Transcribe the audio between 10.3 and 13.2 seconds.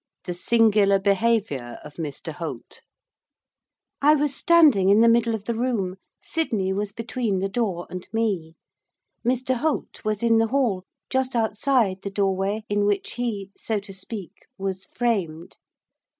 the hall, just outside the doorway, in which